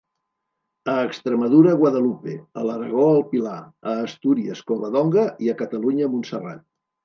A 0.93 0.95
Extremadura, 1.09 1.75
Guadalupe; 1.81 2.39
a 2.61 2.65
l'Aragó, 2.69 3.05
el 3.19 3.23
Pilar; 3.35 3.61
a 3.95 3.95
Astúries, 4.09 4.67
Covadonga, 4.73 5.31
i 5.49 5.55
a 5.55 5.59
Catalunya, 5.65 6.13
Montserrat. 6.19 6.69